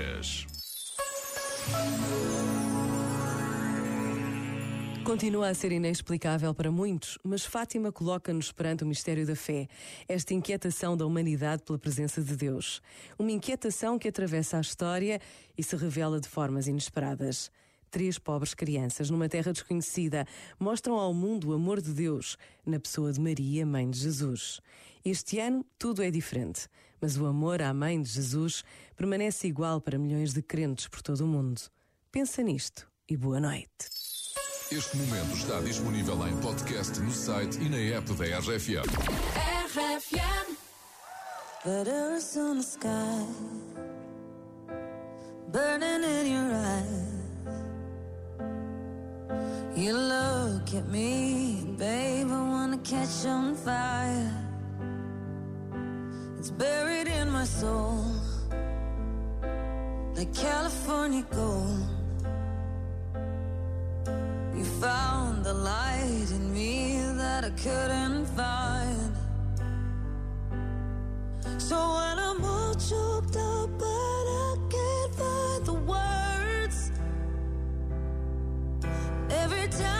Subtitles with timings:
[0.00, 0.46] músicas.
[5.04, 9.66] Continua a ser inexplicável para muitos, mas Fátima coloca-nos perante o mistério da fé,
[10.08, 12.80] esta inquietação da humanidade pela presença de Deus.
[13.18, 15.20] Uma inquietação que atravessa a história
[15.58, 17.50] e se revela de formas inesperadas.
[17.90, 20.24] Três pobres crianças numa terra desconhecida
[20.58, 24.60] mostram ao mundo o amor de Deus na pessoa de Maria, mãe de Jesus.
[25.04, 26.68] Este ano tudo é diferente,
[27.00, 28.62] mas o amor à mãe de Jesus
[28.96, 31.60] permanece igual para milhões de crentes por todo o mundo.
[32.12, 33.68] Pensa nisto e boa noite.
[34.70, 38.86] Este momento está disponível em podcast no site e na app da RFM.
[39.66, 40.56] RFM.
[41.64, 43.26] Butters on the sky,
[45.52, 46.39] burning in your
[50.74, 54.32] at me, babe, I wanna catch on fire.
[56.38, 58.04] It's buried in my soul,
[60.14, 61.88] like California gold.
[64.56, 69.16] You found the light in me that I couldn't find.
[71.58, 76.92] So when I'm all choked up, but I can't find the words.
[79.30, 79.99] Every time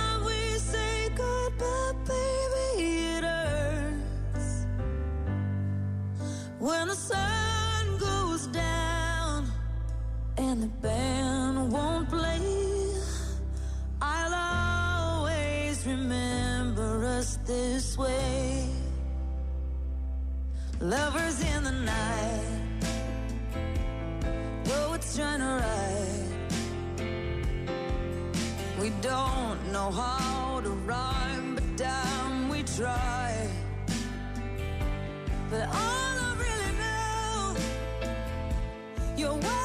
[6.60, 9.50] When the sun goes down
[10.36, 12.38] and the band won't play,
[14.02, 18.68] I'll always remember us this way.
[20.80, 22.82] Lovers in the night,
[24.64, 26.30] poets trying to write.
[28.78, 33.48] We don't know how to rhyme, but damn, we try.
[35.50, 35.66] But
[39.20, 39.59] you're.